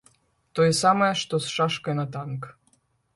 Тое 0.59 0.69
самае, 0.77 1.09
што 1.23 1.39
з 1.47 1.51
шашкай 1.57 1.93
на 1.99 2.05
танк. 2.17 2.49